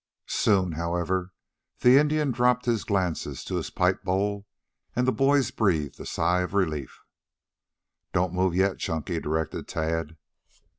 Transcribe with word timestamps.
Soon, 0.25 0.71
however, 0.71 1.31
the 1.81 1.99
Indian 1.99 2.31
dropped 2.31 2.65
his 2.65 2.83
glances 2.83 3.43
to 3.45 3.57
his 3.57 3.69
pipe 3.69 4.01
bowl 4.03 4.47
and 4.95 5.07
the 5.07 5.11
boys 5.11 5.51
breathed 5.51 5.99
a 5.99 6.07
sigh 6.07 6.41
of 6.41 6.55
relief. 6.55 7.03
"Don't 8.11 8.33
move 8.33 8.55
yet, 8.55 8.79
Chunky," 8.79 9.19
directed 9.19 9.67
Tad. 9.67 10.17